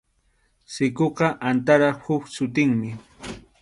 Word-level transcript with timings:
Sikuqa 0.75 1.27
antarap 1.49 1.97
huk 2.05 2.23
sutinmi. 2.35 2.91